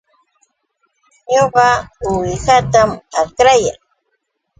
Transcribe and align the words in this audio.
Ñuqa 1.33 1.67
uwihatam 2.09 2.89
akrayaa 3.21 3.79